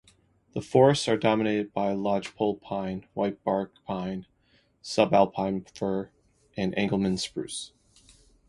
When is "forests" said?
0.61-1.07